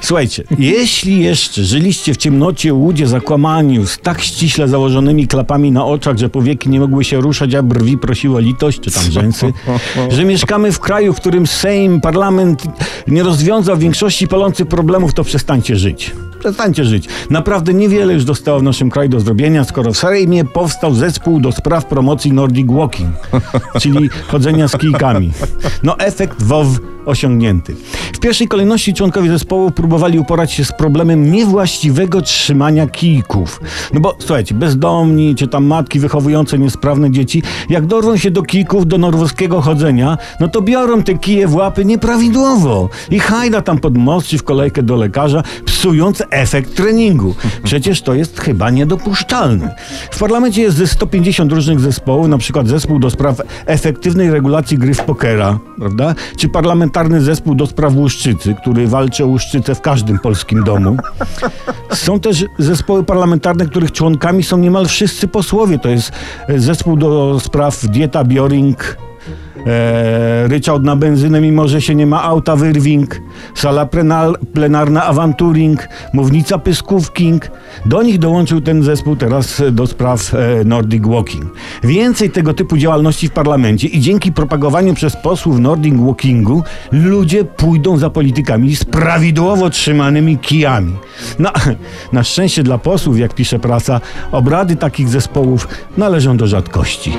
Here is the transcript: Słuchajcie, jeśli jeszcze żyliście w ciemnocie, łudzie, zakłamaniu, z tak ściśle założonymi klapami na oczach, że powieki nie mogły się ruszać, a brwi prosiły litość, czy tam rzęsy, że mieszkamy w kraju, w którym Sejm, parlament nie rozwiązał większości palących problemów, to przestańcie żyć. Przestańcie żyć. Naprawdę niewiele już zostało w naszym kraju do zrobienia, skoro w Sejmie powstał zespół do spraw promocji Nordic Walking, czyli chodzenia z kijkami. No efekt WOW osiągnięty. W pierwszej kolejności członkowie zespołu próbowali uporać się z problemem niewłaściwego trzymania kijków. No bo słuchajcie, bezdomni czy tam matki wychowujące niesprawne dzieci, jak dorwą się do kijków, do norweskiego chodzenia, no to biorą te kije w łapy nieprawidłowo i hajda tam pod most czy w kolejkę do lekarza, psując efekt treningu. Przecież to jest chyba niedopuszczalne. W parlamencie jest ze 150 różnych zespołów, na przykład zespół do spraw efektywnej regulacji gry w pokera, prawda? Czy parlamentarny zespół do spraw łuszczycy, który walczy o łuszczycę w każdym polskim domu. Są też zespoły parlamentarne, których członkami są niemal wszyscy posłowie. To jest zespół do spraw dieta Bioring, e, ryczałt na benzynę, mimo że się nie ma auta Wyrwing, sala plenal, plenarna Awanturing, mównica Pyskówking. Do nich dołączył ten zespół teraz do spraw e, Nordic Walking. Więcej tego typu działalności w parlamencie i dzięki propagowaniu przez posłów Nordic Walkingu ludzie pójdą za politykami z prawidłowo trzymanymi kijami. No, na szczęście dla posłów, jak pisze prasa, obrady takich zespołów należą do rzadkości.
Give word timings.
Słuchajcie, 0.00 0.44
jeśli 0.58 1.20
jeszcze 1.20 1.64
żyliście 1.64 2.14
w 2.14 2.16
ciemnocie, 2.16 2.74
łudzie, 2.74 3.06
zakłamaniu, 3.06 3.86
z 3.86 3.98
tak 3.98 4.20
ściśle 4.20 4.68
założonymi 4.68 5.26
klapami 5.26 5.72
na 5.72 5.84
oczach, 5.84 6.18
że 6.18 6.28
powieki 6.28 6.68
nie 6.68 6.80
mogły 6.80 7.04
się 7.04 7.20
ruszać, 7.20 7.54
a 7.54 7.62
brwi 7.62 7.98
prosiły 7.98 8.42
litość, 8.42 8.80
czy 8.80 8.90
tam 8.90 9.10
rzęsy, 9.10 9.52
że 10.10 10.24
mieszkamy 10.24 10.72
w 10.72 10.80
kraju, 10.80 11.12
w 11.12 11.16
którym 11.16 11.46
Sejm, 11.46 12.00
parlament 12.00 12.62
nie 13.08 13.22
rozwiązał 13.22 13.76
większości 13.76 14.28
palących 14.28 14.68
problemów, 14.68 15.14
to 15.14 15.24
przestańcie 15.24 15.76
żyć. 15.76 16.12
Przestańcie 16.40 16.84
żyć. 16.84 17.08
Naprawdę 17.30 17.74
niewiele 17.74 18.14
już 18.14 18.24
zostało 18.24 18.60
w 18.60 18.62
naszym 18.62 18.90
kraju 18.90 19.08
do 19.08 19.20
zrobienia, 19.20 19.64
skoro 19.64 19.92
w 19.92 19.96
Sejmie 19.96 20.44
powstał 20.44 20.94
zespół 20.94 21.40
do 21.40 21.52
spraw 21.52 21.84
promocji 21.86 22.32
Nordic 22.32 22.72
Walking, 22.72 23.10
czyli 23.82 24.08
chodzenia 24.28 24.68
z 24.68 24.76
kijkami. 24.76 25.32
No 25.82 25.98
efekt 25.98 26.42
WOW 26.42 26.66
osiągnięty. 27.06 27.76
W 28.18 28.20
pierwszej 28.20 28.48
kolejności 28.48 28.94
członkowie 28.94 29.30
zespołu 29.30 29.70
próbowali 29.70 30.18
uporać 30.18 30.52
się 30.52 30.64
z 30.64 30.72
problemem 30.72 31.32
niewłaściwego 31.32 32.20
trzymania 32.20 32.86
kijków. 32.86 33.60
No 33.94 34.00
bo 34.00 34.16
słuchajcie, 34.18 34.54
bezdomni 34.54 35.34
czy 35.34 35.48
tam 35.48 35.64
matki 35.64 36.00
wychowujące 36.00 36.58
niesprawne 36.58 37.10
dzieci, 37.10 37.42
jak 37.70 37.86
dorwą 37.86 38.16
się 38.16 38.30
do 38.30 38.42
kijków, 38.42 38.86
do 38.86 38.98
norweskiego 38.98 39.60
chodzenia, 39.60 40.18
no 40.40 40.48
to 40.48 40.62
biorą 40.62 41.02
te 41.02 41.14
kije 41.14 41.46
w 41.48 41.54
łapy 41.54 41.84
nieprawidłowo 41.84 42.88
i 43.10 43.18
hajda 43.18 43.62
tam 43.62 43.78
pod 43.78 43.98
most 43.98 44.26
czy 44.26 44.38
w 44.38 44.42
kolejkę 44.42 44.82
do 44.82 44.96
lekarza, 44.96 45.42
psując 45.64 46.22
efekt 46.30 46.74
treningu. 46.74 47.34
Przecież 47.62 48.02
to 48.02 48.14
jest 48.14 48.40
chyba 48.40 48.70
niedopuszczalne. 48.70 49.74
W 50.10 50.18
parlamencie 50.18 50.62
jest 50.62 50.76
ze 50.76 50.86
150 50.86 51.52
różnych 51.52 51.80
zespołów, 51.80 52.28
na 52.28 52.38
przykład 52.38 52.68
zespół 52.68 52.98
do 52.98 53.10
spraw 53.10 53.42
efektywnej 53.66 54.30
regulacji 54.30 54.78
gry 54.78 54.94
w 54.94 55.00
pokera, 55.00 55.58
prawda? 55.78 56.14
Czy 56.36 56.48
parlamentarny 56.48 57.20
zespół 57.20 57.54
do 57.54 57.66
spraw 57.66 57.94
łuszczycy, 58.08 58.54
który 58.54 58.86
walczy 58.86 59.24
o 59.24 59.26
łuszczycę 59.26 59.74
w 59.74 59.80
każdym 59.80 60.18
polskim 60.18 60.64
domu. 60.64 60.96
Są 61.92 62.20
też 62.20 62.44
zespoły 62.58 63.04
parlamentarne, 63.04 63.66
których 63.66 63.92
członkami 63.92 64.42
są 64.42 64.58
niemal 64.58 64.86
wszyscy 64.86 65.28
posłowie. 65.28 65.78
To 65.78 65.88
jest 65.88 66.12
zespół 66.56 66.96
do 66.96 67.40
spraw 67.40 67.86
dieta 67.86 68.24
Bioring, 68.24 68.96
e, 69.66 70.48
ryczałt 70.48 70.82
na 70.82 70.96
benzynę, 70.96 71.40
mimo 71.40 71.68
że 71.68 71.80
się 71.80 71.94
nie 71.94 72.06
ma 72.06 72.22
auta 72.22 72.56
Wyrwing, 72.56 73.20
sala 73.54 73.86
plenal, 73.86 74.36
plenarna 74.52 75.04
Awanturing, 75.04 75.88
mównica 76.12 76.58
Pyskówking. 76.58 77.50
Do 77.86 78.02
nich 78.02 78.18
dołączył 78.18 78.60
ten 78.60 78.82
zespół 78.82 79.16
teraz 79.16 79.62
do 79.72 79.86
spraw 79.86 80.34
e, 80.34 80.64
Nordic 80.64 81.06
Walking. 81.06 81.44
Więcej 81.84 82.30
tego 82.30 82.54
typu 82.54 82.76
działalności 82.76 83.28
w 83.28 83.32
parlamencie 83.32 83.88
i 83.88 84.00
dzięki 84.00 84.32
propagowaniu 84.32 84.94
przez 84.94 85.16
posłów 85.16 85.58
Nordic 85.58 85.94
Walkingu 85.94 86.62
ludzie 86.92 87.44
pójdą 87.44 87.98
za 87.98 88.10
politykami 88.10 88.76
z 88.76 88.84
prawidłowo 88.84 89.70
trzymanymi 89.70 90.38
kijami. 90.38 90.92
No, 91.38 91.52
na 92.12 92.24
szczęście 92.24 92.62
dla 92.62 92.78
posłów, 92.78 93.18
jak 93.18 93.34
pisze 93.34 93.58
prasa, 93.58 94.00
obrady 94.32 94.76
takich 94.76 95.08
zespołów 95.08 95.68
należą 95.96 96.36
do 96.36 96.46
rzadkości. 96.46 97.12